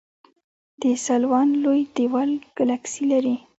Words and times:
د 0.81 0.83
سلوان 1.05 1.47
لوی 1.63 1.81
دیوال 1.95 2.31
ګلکسي 2.57 3.03
لري. 3.11 3.35